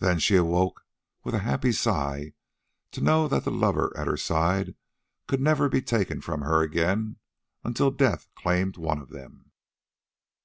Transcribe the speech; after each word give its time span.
Then 0.00 0.18
she 0.18 0.34
awoke 0.34 0.84
with 1.22 1.32
a 1.32 1.38
happy 1.46 1.70
sigh 1.70 2.32
to 2.90 3.00
know 3.00 3.28
that 3.28 3.44
the 3.44 3.52
lover 3.52 3.96
at 3.96 4.08
her 4.08 4.16
side 4.16 4.74
could 5.28 5.40
never 5.40 5.68
be 5.68 5.80
taken 5.80 6.20
from 6.20 6.40
her 6.40 6.62
again 6.62 7.18
until 7.62 7.92
death 7.92 8.26
claimed 8.34 8.76
one 8.76 9.00
of 9.00 9.10
them. 9.10 9.52